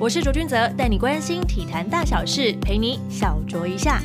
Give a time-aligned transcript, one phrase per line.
[0.00, 4.00] 我是卓君泽，带你关心体坛大小事，陪你小酌一下。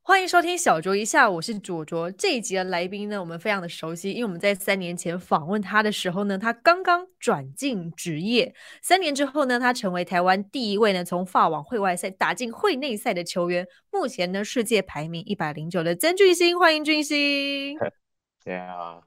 [0.00, 2.08] 欢迎收听小酌一下，我是卓卓。
[2.12, 8.54] 这一集的来宾呢，我们非常的熟悉，因为我们在三年前访问他的时候呢，他刚刚转进职业。
[8.80, 13.66] 三年之后呢，他成为台湾第一位呢从法网会外赛打进会内赛的球员。
[13.90, 17.76] 目前呢，世界排名一百零九的曾俊欣，欢迎俊欣。
[18.44, 19.00] 对啊，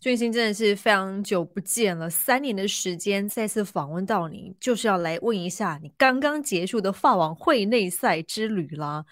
[0.00, 9.04] 俊兴真的是非常久不见了，三年的时间再次访问到你，就是要来问一下你刚刚结束的法网会内赛之旅啦。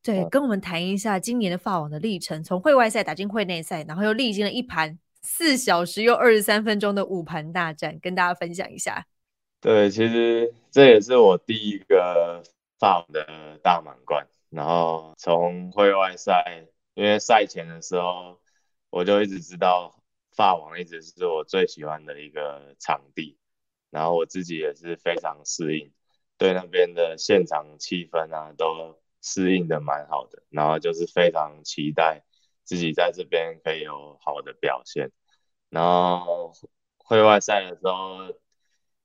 [0.00, 9.04] 对，跟我们谈一下今年的法网的历程，从会外赛打进会内赛，然后又历经了一盘四小时又二十三分钟的五盘大战，跟大家分享一下。
[9.60, 12.40] 对，其实这也是我第一个
[12.78, 14.24] 法网的大满贯。
[14.50, 18.38] 然后从会外赛，因为赛前的时候
[18.90, 19.96] 我就一直知道
[20.34, 23.38] 法网一直是我最喜欢的一个场地，
[23.90, 25.92] 然后我自己也是非常适应，
[26.38, 29.00] 对那边的现场气氛啊都。
[29.24, 32.24] 适应的蛮好的，然后就是非常期待
[32.64, 35.12] 自己在这边可以有好的表现。
[35.70, 36.52] 然后
[36.96, 38.34] 会外赛的时候，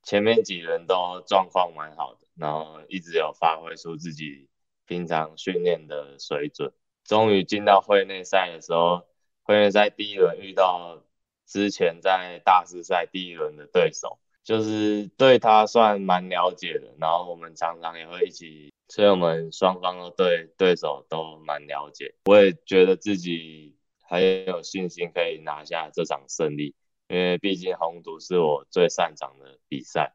[0.02, 4.48] 前面几轮都状况蛮好的，然后一直有发挥出自己
[4.86, 6.72] 平常训练的水准。
[7.04, 9.06] 终于进到会内赛的时候，
[9.44, 11.00] 会内赛第一轮遇到
[11.48, 18.70] 之前在大师赛第一轮的对手，就是对他算蛮了解的，然后我们常常也会一起。
[18.90, 26.74] 所以我们双方都对对手都蛮了解，我也觉得自己很有信心可以拿下这场胜利，
[27.08, 30.14] 因为毕竟红土是我最擅长的比赛。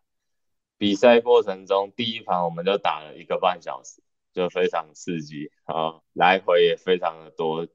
[0.80, 4.02] 比赛过程中，第一盘我们就打了一个半小时，
[4.34, 7.68] 就非常刺激，啊来回也非常的多，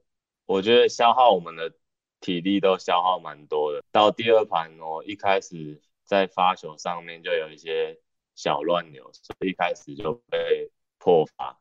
[0.45, 1.71] 我觉得消耗我们的
[2.19, 3.83] 体力都消耗蛮多的。
[3.91, 7.99] 到第二盘，我一开始在发球上面就有一些
[8.35, 10.71] 小乱流，所以一开始就被。
[11.01, 11.57] 破发，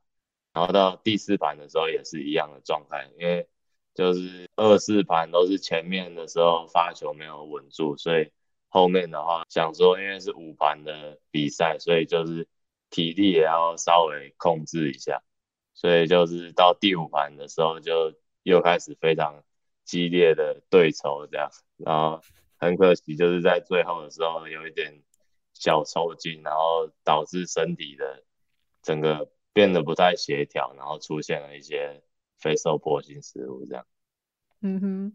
[0.52, 3.46] 然后到第四盘的时候也是一样的状态，因为
[3.94, 8.32] 就是二四盘都是前面的时候发球没有稳住，所以
[8.68, 12.48] 后面的话想说，因为是五盘的比赛，所以就是
[12.90, 15.22] 体力也要稍微控制一下，
[15.72, 18.12] 所以就是到第五盘的时候就
[18.42, 19.44] 又开始非常
[19.88, 22.22] 激烈的对抽这样，然后
[22.58, 25.02] 很可惜就是在最后的时候有一点
[25.52, 28.22] 小抽筋，然后导致身体的。
[28.80, 32.00] 整个变得不太协调，然后出现了一些
[32.38, 33.84] 非受迫性失误，这样。
[34.62, 35.12] 嗯哼，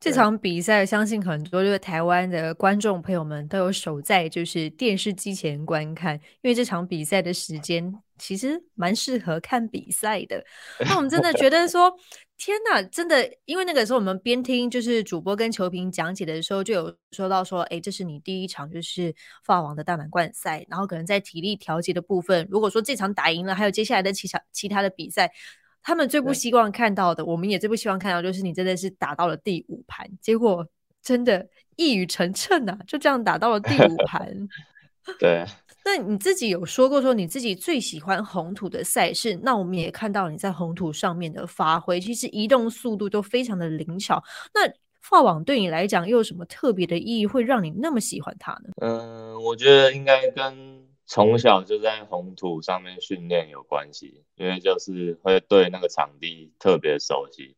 [0.00, 10.44] 这场比赛相信很多就是台湾的观众朋友们都有守在就是电视机前观看，因为这场比赛的时间其实蛮适合看比赛的。
[10.80, 11.92] 那我们真的觉得 说。
[12.36, 19.14] 天呐，真的，因为那个时候我们边听就是主播跟球评讲解的时候，就有说到说，哎，这是你第一场就是
[19.44, 25.32] 法王的大满贯赛，然后可能在体力调节的部分，如果说这场打赢了，还有接下来的其场其他的比赛，
[25.80, 30.66] 他们最不希望看到的，我们也最不希望看到，就是你真的是打到了第五盘，结果
[31.00, 34.48] 真的一语成谶呐，就这样打到了第五盘。
[35.20, 35.46] 对。
[35.84, 44.22] 那你自己有说过说你自己最喜欢红土的赛事，那我们也看到你在红土上面的发挥，其实移动速度都非常的灵巧。
[44.54, 44.66] 那
[45.02, 48.70] 法网对你来讲又有什么特别的意义，会让你那么喜欢它呢？
[48.80, 57.54] 嗯，我觉得应该跟从小就在红土上面训练有关系，因为就是会对那个场地特别熟悉，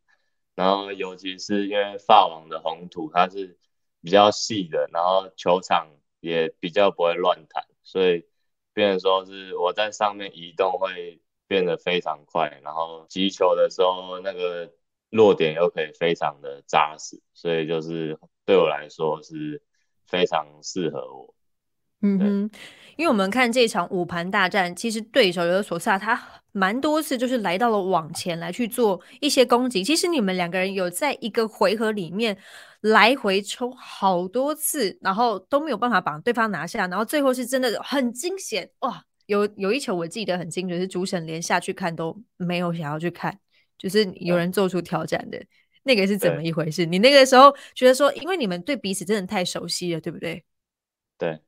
[0.56, 3.56] 然后尤其是因为法网的红土它是
[4.02, 5.86] 比较细的，然后球场
[6.18, 7.64] 也比较不会乱弹。
[7.86, 8.26] 所以，
[8.74, 14.70] 变成说是我在上面移动会变得非常快，然后击球的时候那个
[15.10, 19.62] 落点又可以非常的扎实，所以就是对我来说是
[20.06, 21.32] 非常适合我。
[22.02, 22.50] 嗯哼，
[22.96, 26.14] 因为我们看这场五盘大战，其实对手有索萨他
[26.56, 29.84] 蛮多次就是来到了网前来去做一些攻击。
[29.84, 32.34] 其实你们两个人有在一个回合里面
[32.80, 39.04] 来回抽好多次，然后都没有办法把对方拿下，然后最后是真的很惊险哇！
[39.26, 43.38] 有有一球我记得很清楚，是主审连下去看都没有想要去看，
[43.76, 45.38] 就是有人做出挑战的
[45.82, 46.86] 那个是怎么一回事？
[46.86, 50.42] 你那个时候觉得说，因为你们对彼此真的太熟悉了，对不对？
[51.18, 51.38] 对。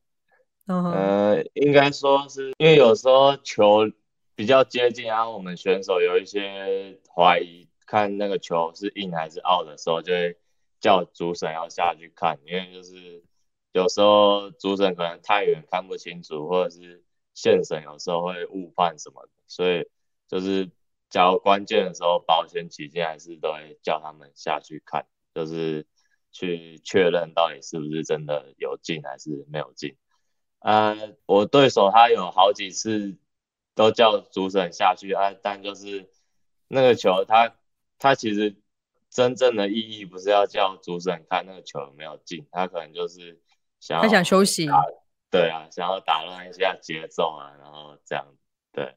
[0.66, 3.90] 呃，应该说是因为有时候球
[4.38, 10.38] 比较接近，然后我们选手有一些怀疑，看那个球是硬还是澳的时候，就会
[10.78, 13.24] 叫主审要下去看，因为就是
[13.72, 17.02] 有时候主审可能太远看不清楚，或者是
[17.34, 19.88] 线审有时候会误判什么的，所以
[20.28, 20.70] 就是
[21.10, 25.04] 假如关键的时候保险起见，还是都会叫他们下去看，
[25.34, 25.84] 就是
[26.30, 29.96] 去确认到底是不是真的有进还是没有进。
[30.60, 33.16] 呃，我对手他有好几次
[33.78, 36.10] 都叫主审下去啊，但就是
[36.66, 37.54] 那个球他
[37.96, 38.56] 他其实
[39.08, 43.40] 真正的意义不是要叫主审看那个球有没有进，他可能就是
[43.78, 44.66] 想他想休息，
[45.30, 48.26] 对啊，想要打乱一下节奏啊，然后这样
[48.72, 48.96] 对，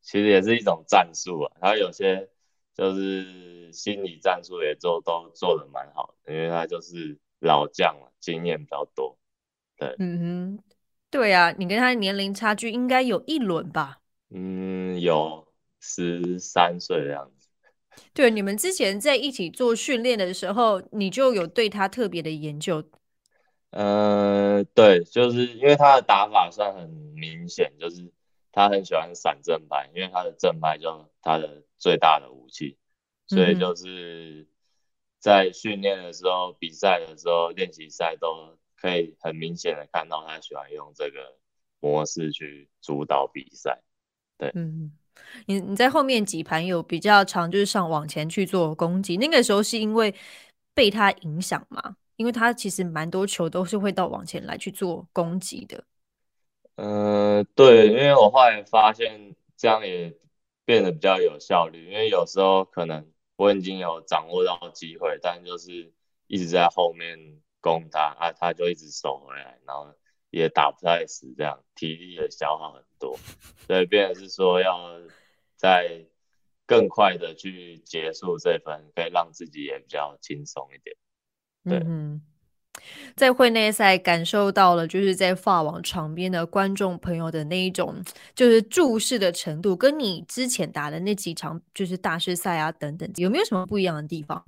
[0.00, 2.28] 其实也是一种战术啊，他有些
[2.74, 9.16] 就是心理战术也做都做的蛮好的，因为他就是老将了，经验比较多，
[9.76, 10.64] 对，嗯哼。
[11.08, 14.00] 对啊，你跟他年龄差距应该有一轮吧？
[14.30, 15.46] 嗯，有
[15.80, 17.48] 十三岁的样子。
[18.12, 22.82] 对，你们之前在一起做训练的时候，你就有对他特别的研究。
[23.70, 28.12] 呃，对，就是因为他的打法算很明显，就是
[28.52, 32.76] 他很喜欢闪正拍，因为他的正拍就他的最大的武器，
[33.26, 34.46] 所以就是
[35.18, 38.58] 在训练的时候、比赛的时候、练习赛都。
[38.78, 41.34] 可以很明显的看到他喜欢用这个
[41.80, 43.82] 模式去主导比赛，
[44.38, 44.92] 对，嗯，
[45.46, 50.14] 你你在后面几盘有比较长，就是上往前去做攻击，那个时候是因为
[50.74, 51.96] 被他影响嘛？
[52.16, 55.84] 因为他其实蛮多球都是会到往前来去做攻击的。
[56.76, 60.14] 嗯，对，因为我后来发现这样也
[60.64, 63.06] 变得比较有效率，因为有时候可能
[63.36, 65.92] 我已经有掌握到机会，但就是
[66.26, 67.40] 一直在后面。
[67.58, 69.92] 攻他啊，他就一直守回来，然后
[70.30, 73.18] 也打不太死，这样体力也消耗很多，
[73.66, 75.00] 所以变是说要
[75.56, 76.04] 在
[76.66, 80.96] 更快的去结束这分，可以让自己也比较轻松一点。
[81.64, 82.20] 对，嗯
[83.16, 94.44] 在会内赛感受到了，就是在法网场边的观众朋友的那一种，就是注视的程度，跟你之前打的那几场就是大师赛啊等等，有没有什么不一样的地方？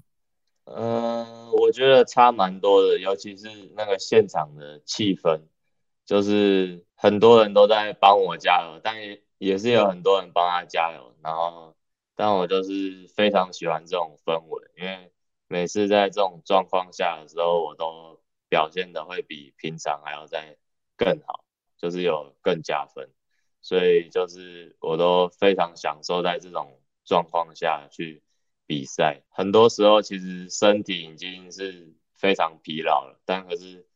[0.66, 5.40] 嗯，我觉得差蛮多的，尤其是那个现场的气氛，
[6.08, 11.14] 就是很多人都在帮我加油，但也也是有很多人帮他加油。
[11.22, 11.76] 然后，
[12.16, 15.12] 但我就是非常喜欢这种氛围，因为
[15.49, 20.56] 每次在这种状况下的时候，我都表现的会比平常还要再
[20.96, 21.44] 更好，
[21.76, 23.11] 就是有更加分。
[23.61, 28.22] 所以就是我都非常享受在这种状况下去。
[28.66, 33.87] 比赛很多时候其实身体已经是非常疲劳了，但可是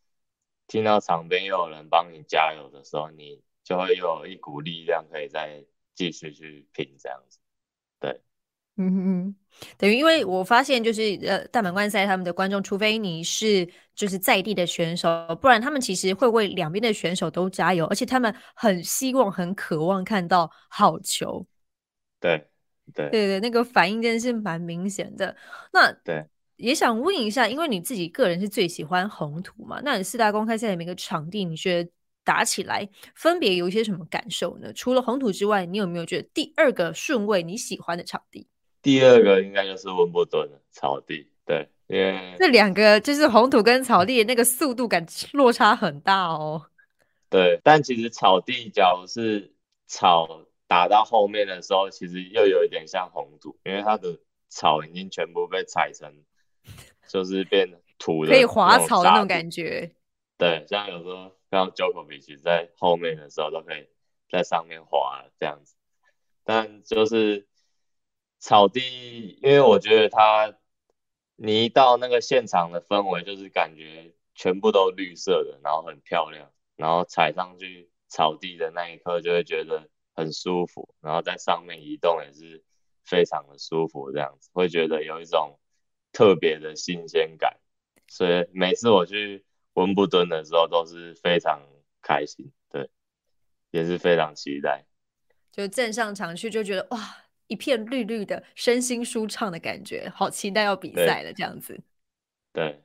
[0.73, 5.63] 听到场边又有人帮你加油的时候，你就会有一股力量可以再
[5.95, 7.39] 继续去拼这样子。
[8.01, 8.23] 对，
[8.79, 9.37] 嗯嗯，
[9.77, 15.07] 等于因为我发现就是呃大满贯赛他们的观众，除非你是就是在地的选手，
[15.43, 21.47] 不然他们其实会为两边的选手都加油，而且他们很希望、很渴望看到好球。
[22.19, 22.49] 对。
[22.95, 25.35] 对对对，那个反应真的是蛮明显的。
[25.73, 26.27] 那对，
[26.57, 29.81] 也想问一下，因为你自己个人是最喜欢红土嘛？
[29.85, 31.91] 那你四大公开赛的每个场地，你觉得
[32.25, 34.73] 打起来分别有一些什么感受呢？
[34.73, 38.47] 除了红土之外，你有没有觉得第二个顺位你喜欢的场地？
[38.81, 41.31] 第二个应该就是温布顿的草地。
[41.45, 46.67] 对，因为这两个就是红土跟草地那个速度感落差很大哦。
[47.31, 49.53] 对，但其实草地假如是
[49.87, 50.47] 草。
[50.69, 54.19] 打到后面的时候，其实又有一点像红土，因为它的
[54.49, 56.11] 草已经全部被踩成，
[57.09, 57.69] 就是变
[57.99, 59.91] 土的，可以滑草的那种感觉。
[60.38, 63.89] 对，像有时候像 Jokovic 在后面的时候，都可以
[64.31, 65.75] 在上面滑这样子。
[66.44, 67.46] 但就是
[68.39, 70.55] 草地，因为我觉得它，
[71.37, 79.89] 你一到那个现场的氛围，就是感觉全部都绿色的，然后很漂亮，然后踩上去草地的那一刻，就会觉得。
[80.15, 82.63] 很舒服，然后在上面移动也是
[83.03, 85.58] 非常的舒服，这样子会觉得有一种
[86.13, 87.59] 特别的新鲜感，
[88.09, 91.63] 所以每次我去温布顿的时候都是非常
[92.03, 92.91] 开心，对，
[93.71, 94.85] 也是非常期待。
[95.51, 96.99] 就站上场去就觉得哇，
[97.47, 101.81] 一片绿绿的，身心舒畅的感觉，好期待要比赛了，这样子。
[102.53, 102.83] 对。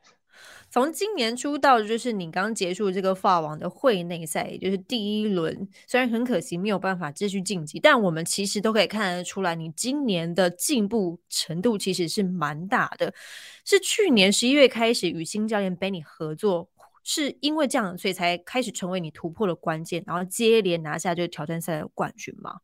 [0.69, 13.13] 从今年初到就是你刚结束这个法网的会内赛，也就是第一轮，虽然很可惜没有办法继续晋级，但我们其实都可以看得出来，你今年的进步程度其实是蛮大的。
[13.63, 16.69] 是去年十一月开始与新教练 Benny 合作，
[17.01, 22.59] 是因为这样，所以才开始成为你突破的关键，然后接连拿下这个挑战赛的冠军吗？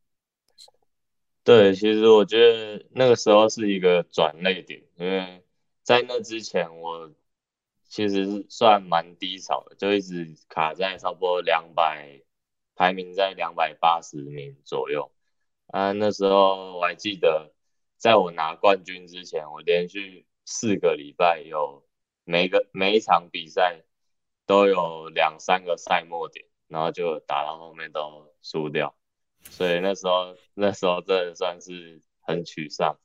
[1.42, 5.42] 对，其实我觉得那个时候是一个转捩点，因为
[5.82, 7.10] 在那之前我。
[7.94, 12.22] 其实算蛮低潮的，就一直卡在差不多两百，
[12.74, 15.12] 排名在两百八十名左右。
[15.68, 17.52] 啊，那时候我还记得，
[17.96, 21.86] 在我拿冠军之前，我连续四个礼拜有
[22.24, 23.84] 每个每一场比赛
[24.44, 28.96] 都有两三个赛末点，然后就打到后面都输掉，
[29.38, 32.98] 所以那时候那时候真的算是很沮丧。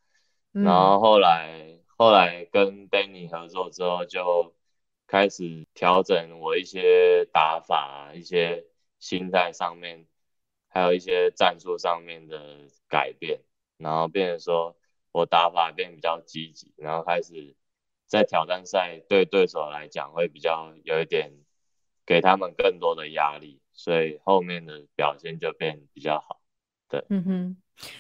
[0.52, 4.56] 然后后来后来跟 Danny 合作之后，就
[5.10, 8.64] 开始调整我一些打法，一些
[9.00, 10.06] 心态上面，
[10.68, 13.42] 还有一些战术上面的改变，
[13.78, 14.78] 然后变成说
[15.12, 17.56] 我打法变比较积极，然后开始
[18.06, 21.32] 在挑战赛对对手来讲会比较有一点
[22.06, 26.39] 给他们更多的压力，所以后面的表现就变比较好。
[26.90, 27.58] 对，嗯哼。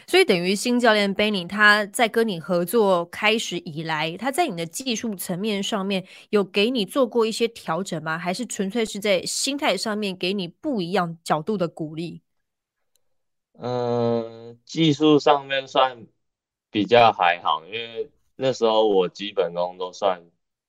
[0.08, 8.18] 所以等于新教练 Benny 他在跟你合作开始以来，他在你的技术层面上面有给你做过一些调整吗？
[8.18, 12.22] 还是纯粹是在心态上面给你不一样角度的鼓励？
[13.54, 16.06] 嗯，技术上面算
[16.70, 20.22] 比较还好，因为那时候我基本功都算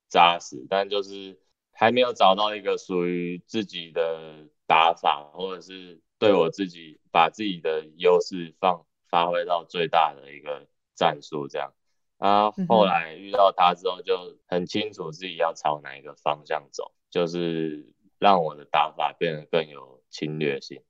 [0.08, 1.36] 扎实，但就是
[1.72, 8.86] 还没有找到一个属于自己的打法，或者是对我自己把自己的优势放。
[9.10, 11.72] 发挥到最大的一个战术，这样
[12.18, 12.52] 啊。
[12.68, 20.80] 后来遇到他之后，就很清楚自己要朝哪一个方向走，就是让我的打法变得更有侵略性。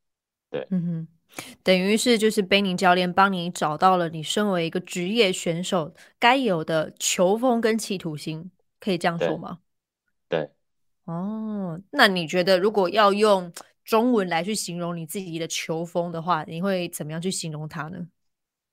[0.51, 1.09] 对，嗯哼，
[1.63, 9.61] 等于是就是贝宁教练帮你找到了你身为一个职业选手该有的球风跟企图心，可以这样说吗？
[10.29, 10.51] 对。
[11.07, 13.51] 哦，那你觉得如果要用？
[13.85, 18.07] 中文来去形容你自己的球风的话，你会怎么样去形容它呢？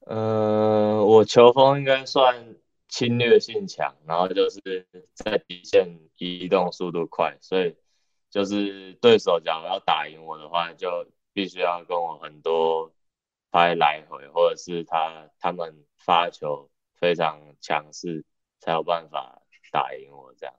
[0.06, 2.56] 呃，我球风应该算
[2.88, 5.88] 侵略性强，然后就是在底线
[6.18, 7.76] 移动速度快，所以
[8.30, 12.94] 就是对手假如要打赢我的话，就必须要跟我很多
[13.52, 18.24] 拍来回，或者是他他们发球非常强势，
[18.60, 20.56] 才有办法打赢我这样。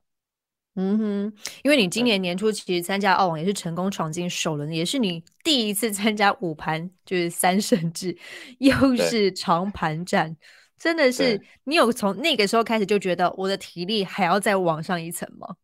[0.81, 1.33] 嗯哼，
[1.65, 8.17] 因为你今年年初其实参加澳网也是成功闯进首轮，也是你第一次参加五盘就是三胜制，
[8.61, 10.37] 又 是长盘战，
[10.79, 15.57] 真的是你有从那个时候开始就觉得我的体力还要再往上一层吗？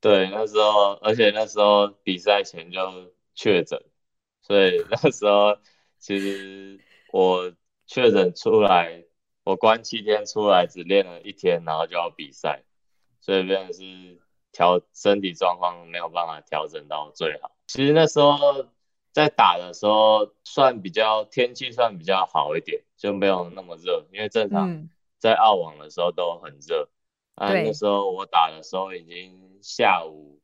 [0.00, 2.80] 对，那时候而且那时候比赛前就
[3.34, 3.78] 确诊，
[4.40, 5.58] 所以那时候
[5.98, 6.80] 其实
[7.12, 7.52] 我
[7.86, 9.04] 确诊出来，
[9.42, 12.62] 我关七天出来只练了一天，然后就要比赛。
[13.24, 14.20] 所以变成是
[14.52, 17.52] 调身体状况没有办法调整到最好。
[17.66, 18.66] 其实那时候
[19.12, 24.04] 在打的时候算比较天气算比较好一点，就没有那么热。
[24.12, 26.90] 因为正常在澳网的时候都很热。
[27.34, 30.38] 啊，那时候我打的时候已经下午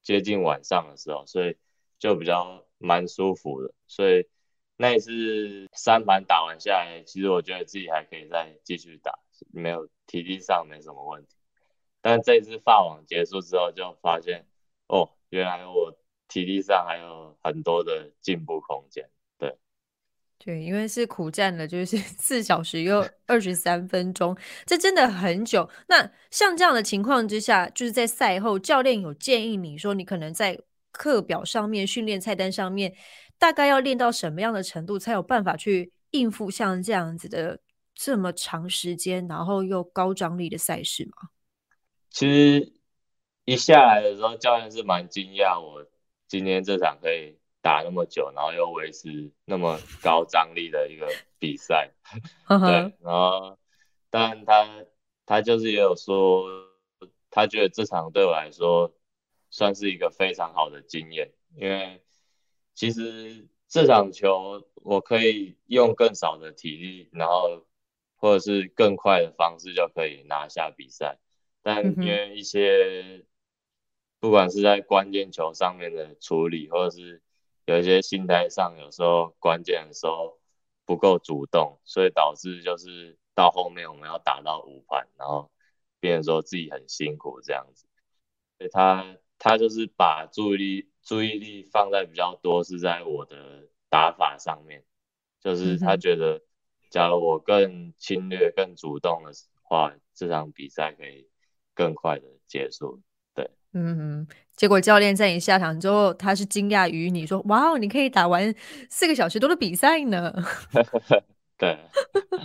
[0.00, 1.56] 接近晚上的时候，所以
[1.98, 3.74] 就比较蛮舒服的。
[3.88, 4.28] 所以
[4.76, 9.18] 那一次三盘打完下来，其实我觉得自己还可以再继续打，
[9.50, 11.34] 没有体力上没什么问题。
[12.02, 14.44] 但这次发网结束之后，就发现
[14.88, 15.96] 哦，原来我
[16.28, 19.08] 体力上还有很多的进步空间。
[19.38, 19.56] 对，
[20.38, 25.70] 对，因为是苦战了，就是 四小时又二十三分钟，这真的很久。
[25.86, 30.58] 那像这样的情况之下，就是在赛后，教练有建议你说，你可能在
[30.90, 32.94] 课表上面、训练菜单上面，
[33.38, 37.60] 大概要练到什么样的程度，才有办法去应付像这样子的
[37.94, 41.28] 这么长时间，然后又高张力的赛事吗？
[42.12, 42.72] 其实
[43.44, 45.86] 一下来的时候，教练是蛮惊讶我
[46.28, 51.90] 今天这场可以打那么久，然后又维持那么高张力的一个比赛。
[52.46, 53.58] 对，然后
[54.10, 54.84] 但他
[55.24, 56.44] 他就是也有说，
[57.30, 58.92] 他觉得这场对我来说
[59.50, 62.02] 算是一个非常好的经验，因为
[62.74, 67.66] 其实这场球我可以用更少的体力，然后
[68.16, 71.18] 或者是更快的方式就可以拿下比赛。
[71.62, 73.24] 但因为一些，
[74.18, 77.22] 不管是在关键球上面的处理，或者是
[77.66, 80.40] 有一些心态上，有时候关键的时候
[80.84, 85.50] 不够主动，所以导致就是到后面我们要打到五盘，然后
[86.00, 87.86] 变成说自己很辛苦这样子。
[88.58, 94.84] 所以他他就是把注意力注意力放在比较多是在我的打法上面，
[95.40, 96.42] 就是他觉得，
[96.90, 101.28] 假如我更侵略、更主动的话，这场比赛可以。
[101.74, 103.00] 更快的结束，
[103.34, 104.26] 对，嗯，
[104.56, 108.54] 结果教练在你下场之后，他是惊讶于你说：“哇哦，你可以打完
[108.90, 110.32] 四个小时多的比赛呢。
[111.58, 111.78] ”对，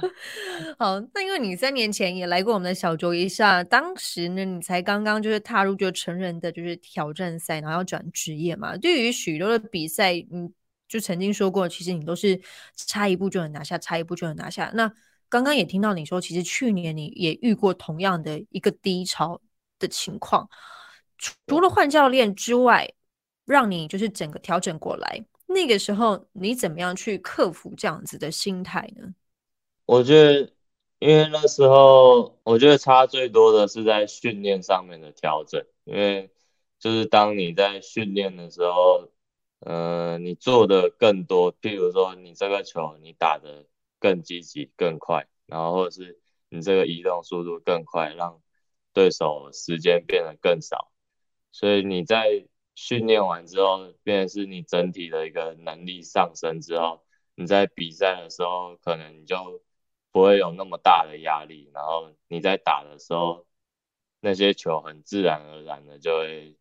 [0.77, 8.77] 好，那因为你三年前也来过我们的小酌一下，当时呢，你才刚刚就是踏入就成人的就是挑战赛，然后要转职业嘛。
[8.77, 10.51] 对于许多的比赛，你
[10.88, 12.39] 就曾经说过，其实你都是
[12.75, 14.69] 差一步就能拿下，差一步就能拿下。
[14.75, 14.91] 那
[15.29, 19.39] 刚刚也听到你说，其实去年你也遇过同样的一个低潮，
[19.79, 20.50] 的情况。
[21.17, 22.93] 除了换教练之外，
[23.46, 29.13] 让你就是整个调整过来，那个时候你怎么样去克服这样子的心态呢？
[29.86, 30.51] 我觉得，
[31.00, 36.29] 因为那时候我觉得差最多的是在训练上面的调整，因为
[36.77, 39.10] 就是当你在训练的时候，
[39.62, 43.65] 呃，你做的更多，譬如说你这个球你打的
[44.00, 48.42] 更积极、更快，然后或者是你这个移动速度更快，让
[48.94, 50.92] 对手时间变得更少。
[51.51, 57.04] 所以你在训练完之后，变成是你整体的一个能力上升之后，
[57.36, 59.63] 你在比赛的时候，可能你就
[60.12, 61.72] 不会有那么大的压力。
[61.74, 63.48] 然后你在打的时候，
[64.20, 66.56] 那些球很自然而然的就会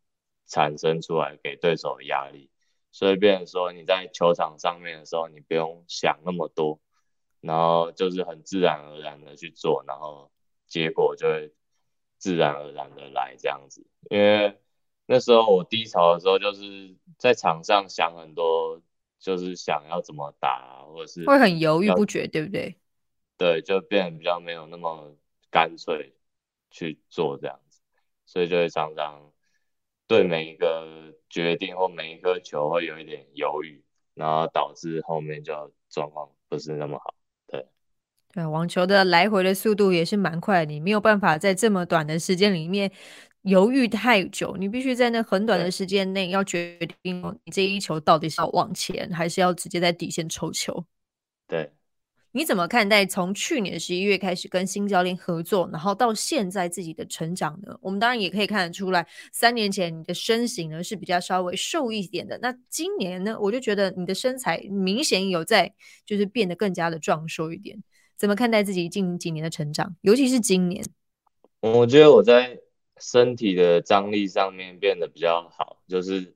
[0.47, 2.51] 产生出来给对手压力。
[2.93, 6.81] 所以变成说你在球场上面的时候，你不用想那么多，
[7.47, 10.31] 然后就是很自然而然的去做，然后
[10.67, 11.53] 结果就会
[12.19, 14.59] 自然而然的来这样子，因为。
[15.09, 18.83] 那时候我低潮的时候，就是在场上想很多，
[19.21, 22.75] 就是想要怎么打，或者是会很犹豫不决，对不对？
[23.39, 25.15] 对，就变得比较没有那么
[25.49, 26.17] 干脆
[26.73, 27.81] 去做这样子，
[28.25, 29.31] 所以就会常常
[30.09, 33.85] 对每一个决定或每一颗球会有一点犹豫，
[34.15, 37.15] 然后导致后面就状况不是那么好。
[38.37, 42.93] 对，网球的来回的速度也是蛮快，你没有办法在这么短的时间里面。
[43.41, 50.85] 犹豫太久，你必须在那很短的时间内要决定你这一球到底是要往前，还是要直接在底线抽球。
[51.49, 51.71] 对，
[52.33, 57.79] 你怎么看待从去年十一月开始跟新教练合作，然后到现在自己的成长呢？
[57.81, 65.73] 我们当然也可以看得出来，三年前你的身形呢是比较稍微瘦一点的，那今年呢，我就觉得你的身材明显有在
[66.05, 67.83] 就是变得更加的壮硕一点。
[68.17, 70.85] 怎么看待自己近几年的成长，尤其是今年？
[71.61, 72.61] 我觉得我在。
[72.99, 76.35] 身体的张力上面变得比较好，就是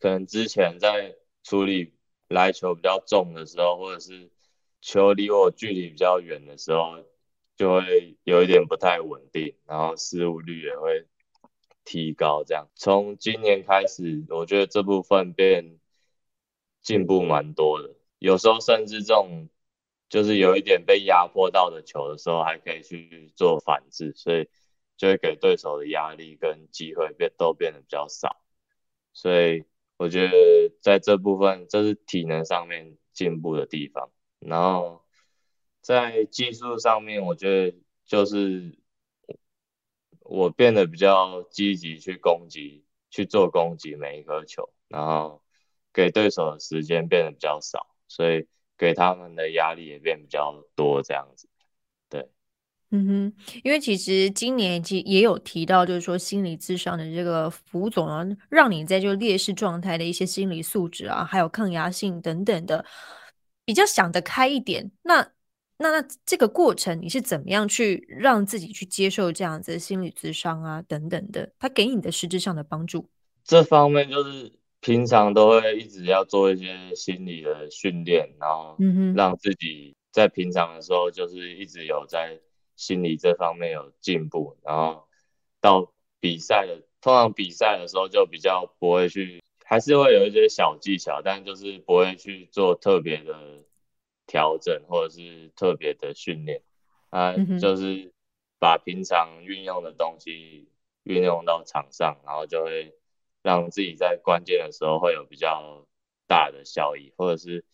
[0.00, 1.94] 可能之前在处理
[2.28, 4.30] 来球比较重的时候，或者是
[4.82, 7.02] 球离我距离比较远的时候，
[7.56, 11.06] 就会有一点不太稳定，然后失误率也会
[11.86, 12.44] 提高。
[12.44, 15.78] 这样从今年开始，我觉得这部分变
[16.82, 17.94] 进步蛮多的。
[18.18, 19.48] 有时候甚至这种
[20.08, 24.48] 就是有一点被压迫到的球的时候，还可以去做反制，所以。
[24.98, 28.42] 就会给对手的压力跟机会变都变得比较少，
[29.12, 29.64] 所以
[29.96, 30.32] 我觉得
[30.82, 34.10] 在这部分这是体能上面进步的地方。
[34.40, 35.04] 然后
[35.80, 38.76] 在技术上面，我觉得就是
[40.18, 45.44] 我变得比较积极去攻击，去做攻击每一颗球，然后
[45.92, 51.48] 给对手的时间变得比较少，所以给他们的压力也变比较多这样子。
[52.08, 52.26] 对
[52.90, 62.82] 嗯哼，因为其实今年其也有提到，就是说心理智商的这个副总啊，让你在这个劣势状态的一些心理素质啊，还有抗压性等等的，
[63.66, 64.90] 比较想得开一点。
[65.02, 65.20] 那
[65.76, 71.52] 那那这个过程，你是怎么样去让自己去接受这样子的心理智商啊等等的？
[71.58, 73.10] 他给你的实质上的帮助？
[73.44, 78.76] 这方面就是平常都会一直要做一些心理的训练，然后
[79.16, 82.40] 让自己在平常的时候就是一直有在。
[82.78, 85.08] 心理这方面有进步，然后
[85.60, 93.64] 到比赛的，通常比赛的时候就比较不会去，还是会有一些小技巧，但就是不会去做特别的
[94.28, 96.62] 调整或者是特别的训练，
[97.10, 98.12] 啊，就是
[98.60, 100.68] 把平常运用的东西
[101.02, 102.94] 运用到场上，然后就会
[103.48, 105.86] 让自己在关键的时候会有比较
[106.26, 107.64] 大的效益，或者是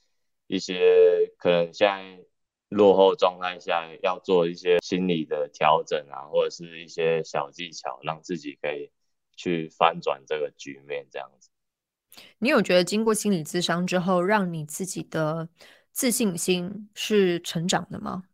[0.46, 2.24] 一些可能现在。
[2.70, 8.90] 落后状态下要做一些心理的调整啊，或者是一些小技巧，让自己可以
[9.36, 11.50] 去翻转这个局面，这样子。
[12.38, 15.48] 你有觉得经过心理咨商之后，让你自己的
[15.92, 18.24] 自信心是成长的吗？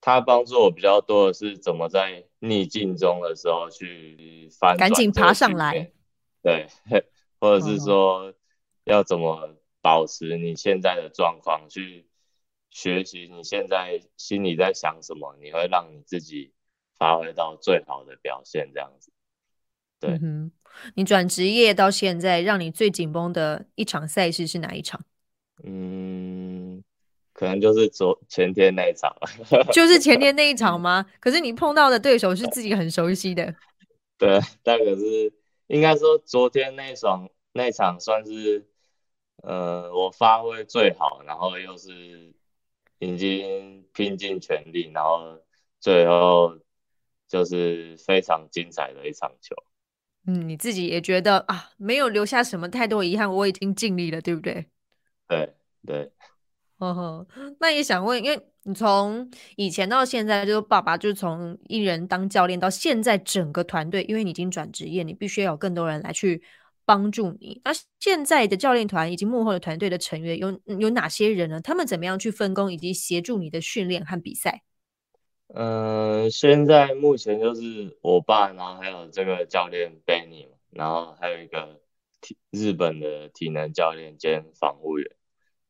[0.00, 5.90] 他帮助我比较多的是怎么在逆境中的时候去翻，赶紧爬上来。
[6.44, 6.68] 对，
[7.40, 8.32] 或者是说
[8.84, 12.06] 要怎么保持你现在的状况去。
[12.76, 16.52] 学习你现在心里在想什么，你会让你自己
[16.98, 19.12] 发挥到最好的表现，这样子。
[20.00, 20.18] 对，
[20.96, 25.04] 你转职业到现在，让你最紧绷的一场赛事是哪一场？
[25.62, 26.82] 嗯，
[27.32, 29.14] 可能就是昨前天那一场
[29.72, 31.06] 就是前天那一场吗？
[31.20, 33.54] 可是你碰到的对手是自己很熟悉的。
[34.18, 35.32] 对，但可是
[35.66, 38.66] 应该说昨天那场那场算是
[39.42, 42.34] 呃我发挥最好，然后又是。
[43.00, 45.38] 已经拼尽全力，然后
[45.78, 46.56] 最后
[47.28, 49.54] 就是非常精彩的一场球。
[50.26, 54.70] 嗯，你自己也觉得啊，没有留下什么太多遗憾，我已经尽力了，对不对？
[55.28, 56.12] 对对。
[56.78, 57.26] 呵呵，
[57.60, 66.42] 那也想问，因为你从以前到现在，就是爸爸就是从一人当教练到现在整个团队，因为你已经转职业，你必须要有更多人来去
[66.84, 67.60] 帮助你。
[67.64, 71.60] 那现在的教练团以及幕后的团队的成员有有哪些人呢？
[71.60, 74.62] 他们怎么样去分工以及协助你的训练和比赛？
[75.48, 81.80] 嗯，现在目前就是我爸，然后还有这个教练 Benny，然后还有一个
[82.20, 85.06] 体日本的体能教练兼防护员，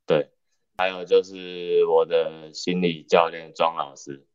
[0.07, 0.31] 对，
[0.77, 4.27] 还有就是我的心理教练庄老师，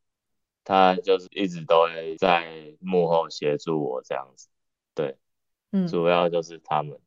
[0.64, 4.48] 他就是一直都会在幕后协助我这样子，
[4.96, 5.18] 对，
[5.72, 7.00] 嗯，主要就是他们，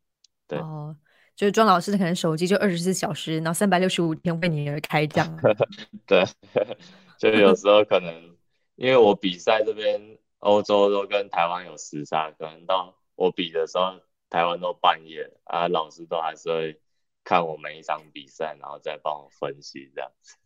[0.46, 0.96] 对，哦，
[1.34, 5.40] 就是庄老师可能手机就二十四小时，然后三百六十五天为你而开这样，
[6.06, 6.24] 对。
[7.18, 8.36] 就有时候可能，
[8.74, 16.80] 因为我比赛这边欧洲都跟台湾有时差，可能到我比的时候，台湾都半夜啊，老师都还是会
[17.24, 20.36] 看我每一场比赛，然后再帮我分析这样子。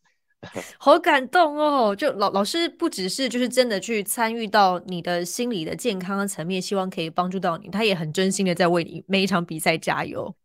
[0.79, 1.97] 好感动哦！
[1.97, 10.37] 就老老师不只是就是真的去参与到你的心理的健康层面，希望可以帮助到你，他也很真心的在为你每一场比赛加油。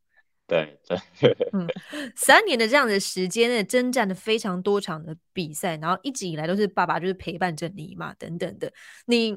[0.48, 0.98] 对对，
[1.54, 1.68] 嗯，
[2.16, 8.72] 三年的这样的时间呢，征战了非常多场的比赛，然后一直以来都是爸爸就是陪伴着你嘛，等等的。
[9.06, 9.28] 你，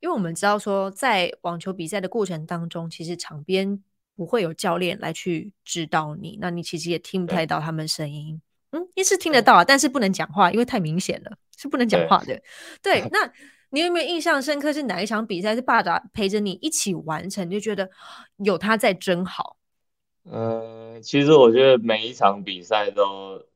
[0.00, 3.82] 因为我们知道说，在网球比赛的过程当中，其实场边
[4.16, 8.40] 不会有教练来去指导你，那你其实也听不太到他们声音。
[8.70, 12.42] 嗯，也是听得到啊，但是不能讲话，因为太明显了，是不能讲话的。
[12.82, 13.30] 对， 那
[13.70, 17.88] 你有没有印象深刻是哪一场比赛是爸爸陪着你一起完成，就觉得
[18.38, 19.56] 有他在真好？
[20.24, 23.46] 嗯，其实我觉得每一场比赛都，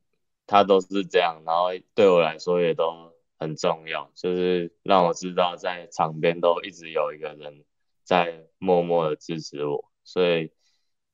[0.47, 7.65] 他都是这样，然后对我来说也都很重要，就是让我知道在场边都一直有一个人
[8.05, 10.51] 在默默的支持我，所以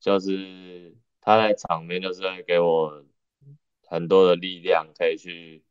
[0.01, 3.05] 就是他在场边就是会给我
[3.87, 5.63] 很多的力量，可以去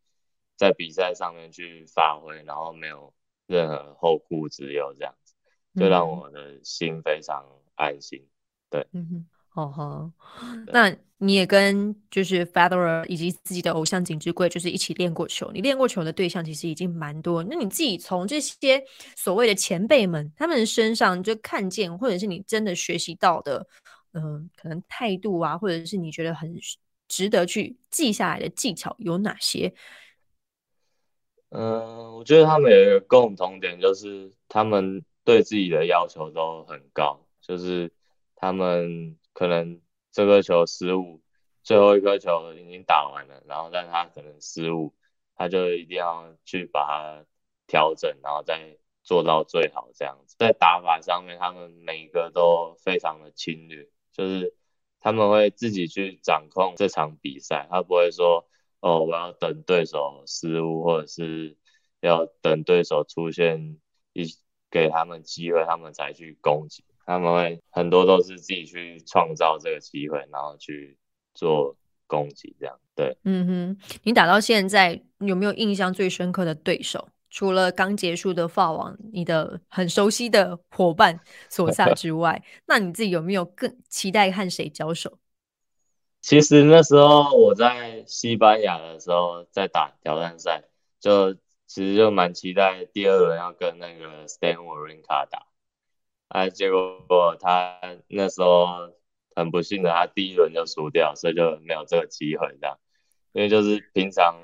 [0.56, 3.14] 在比赛上面去发挥，然后没有
[3.48, 5.34] 任何后顾之忧，这样子
[5.76, 8.28] 就让我的心非常安心。
[8.70, 9.26] 对，嗯哼。
[9.56, 10.12] 哦哈，
[10.68, 15.50] 那你也跟就是 Federer 以及自己的偶像景之贵，就是一起练过球。
[15.54, 17.42] 你练过球的对象其实已经蛮多。
[17.42, 18.84] 那你自己从这些
[19.16, 23.66] 所谓的前辈们他们身上就看见，或者是你真的学习到的，
[24.12, 26.54] 嗯，可能态度啊，或者是你觉得很
[27.08, 29.74] 值得去记下来的技巧有哪些？
[31.52, 37.90] 嗯，我觉得他们有一个共同点，就是他们对自己的要求都很高，就是
[38.36, 39.16] 他们。
[39.36, 39.82] 可能
[40.14, 41.22] 这个球失误，
[41.62, 44.96] 最后一颗球已经打完了，然后但他可能失误，
[45.36, 47.26] 他就一定要去把它
[47.68, 50.38] 调整，然后再做到最好这样子。
[50.40, 54.56] 在打法上面，他们每一个都非常的侵略，就是
[55.02, 58.48] 他们会自己去掌控这场比赛，他不会说
[58.80, 61.58] 哦我要等对手失误，或者是
[62.00, 63.82] 要等对手出现
[64.14, 64.24] 一
[64.72, 66.86] 给他们机会，他们才去攻击。
[67.06, 70.98] 他们会很多都是自己去创造这个机会，然后去
[71.34, 71.76] 做
[72.08, 73.18] 攻击，这样对。
[73.24, 77.08] 嗯哼，你打到现在有没有印象最深刻的对手？
[77.30, 85.18] 除了刚结束的法网，你的很熟悉的伙伴索萨之外， 那你自己有没有更期待和谁交手？
[86.22, 90.64] 其实那时候我在西班牙的时候，在打挑战赛，
[91.00, 91.34] 就
[91.68, 95.46] 其实就蛮期待第二轮要跟那个 Stan Wawrinka 打。
[96.30, 98.68] 哎，结果他那时候
[99.36, 102.78] 很不幸的，他第一轮就输掉，所以就没有这个机会这样。
[103.32, 104.36] 因为就是平常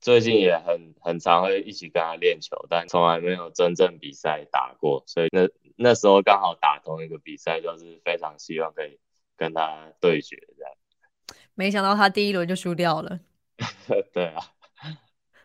[0.00, 8.98] 最近也很很常会一起跟他练球，但从来没有真正比赛打过，所以那那时候刚好打同一个比赛，就是非常希望可以
[9.36, 10.72] 跟他对决这样。
[11.54, 13.20] 没想到他第一轮就输掉了。
[14.12, 14.42] 对啊。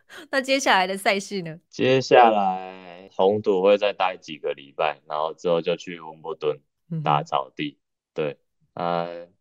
[0.30, 1.58] 那接下来的赛事呢？
[1.68, 6.60] 接下来红土会再待几个礼拜，然后之后就去温布顿
[7.02, 7.78] 打草地。
[8.14, 8.38] 对，
[8.74, 9.32] 嗯，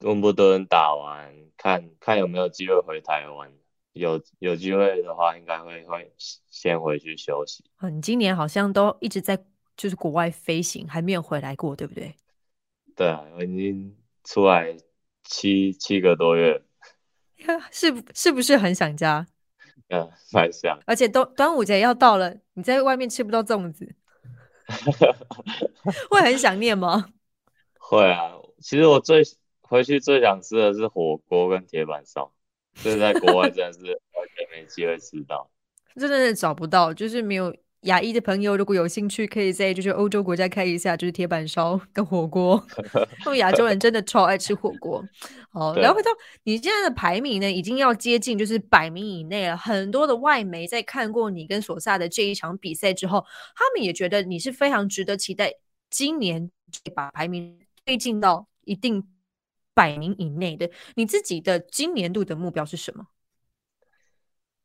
[0.00, 3.52] 温布顿打完，看看有没有机会回台湾。
[3.92, 6.12] 有有机会的话，应该会会
[6.50, 7.64] 先回去休息。
[7.90, 9.42] 你今年好像都一直在
[9.74, 12.14] 就是国外飞行，还没有回来过，对不对？
[12.94, 14.76] 对啊，我已经出来
[15.24, 16.62] 七七个多月，
[17.72, 19.26] 是是不是很想家？
[19.88, 20.78] 嗯，蛮像。
[20.86, 23.94] 而且端端午节要到了，你在外面吃不到粽子，
[26.10, 27.10] 会很想念吗？
[27.78, 29.22] 会啊，其实我最
[29.60, 32.32] 回去最想吃的是火锅跟铁板烧，
[32.74, 35.48] 就是在国外真的是完全没机会吃到，
[35.96, 42.60] 真的是找不到，就是没有亚裔的朋友如果有兴趣，可以在就是欧洲国家开一下，就是铁板烧 跟火锅。
[43.26, 45.04] 因为亚洲人真的超爱吃火锅。
[45.50, 46.10] 好，然后回到
[46.44, 49.56] 你现在的排名呢，已经要接近就是百名以内了。
[49.56, 55.52] 很多的外媒在看过你跟索萨的这一场比赛之后，他们也觉得你是非常值得期待，
[55.88, 56.50] 今年
[56.94, 59.06] 把排名推进到一定
[59.74, 60.68] 百名以内的。
[60.96, 63.06] 你自己的今年度的目标是什么？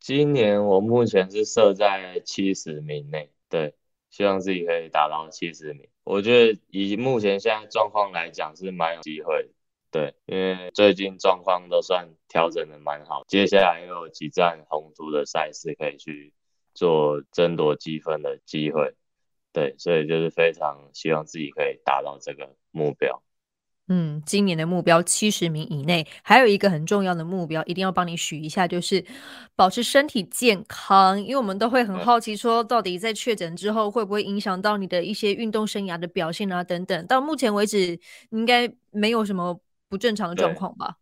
[0.02, 3.76] 今年我目前是设在七十名内，对，
[4.10, 5.88] 希望自己可以达到七十名。
[6.04, 9.52] 我觉得以目前现在状况来讲是蛮有机会，
[9.92, 16.34] 对，因为最近状况都算调整的蛮好，接下来又有几站红图的赛事可以去
[16.74, 18.96] 做争夺积分的机会，
[19.54, 23.22] 对，所以就是非常希望自己可以达到这个目标。
[23.94, 29.04] 嗯，今年的目标七十名以内，还有一个很重要的目标，一定要帮你许一下，就是
[29.54, 31.22] 保持身体健康。
[31.22, 37.06] 因为我们都会很好奇，说到底在确诊之后会不会影响到你的一些运动生涯的表现啊等等。
[37.06, 38.00] 到目前为止，
[38.30, 40.96] 应该没有什么不正常的状况吧？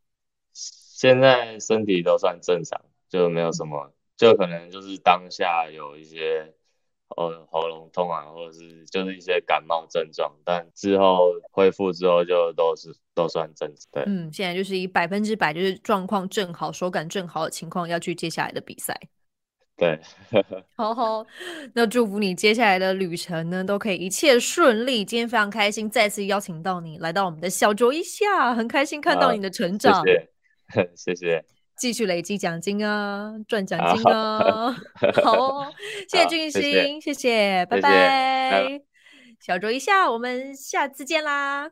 [0.51, 6.55] 现在身体都算正常，就没有什么，就可能就是当下有一些。
[7.17, 13.85] 呃，喉咙痛啊，或者是就是一些感冒症状，但之后恢复之后就都是都算正常。
[13.91, 18.99] 对，嗯，现在就是以百分之百就是状况正好、手感正好的情况要去接下来的比赛。
[19.75, 19.97] 对，
[20.75, 21.25] 好好，
[21.73, 25.05] 那祝福你接下来的旅程呢都可以一切顺利。
[25.05, 30.05] 今天非常开心，再次邀请到你来到我们的小酌一下，很开心看到你的成长。
[30.05, 30.29] 谢
[30.73, 31.45] 谢， 谢谢。
[31.79, 34.75] 继续累积奖金啊，赚奖金啊！
[35.23, 35.73] 好哦，
[36.11, 38.81] 谢谢俊兴，谢谢，拜拜。
[39.39, 41.69] 小酌一下，我们下次见啦。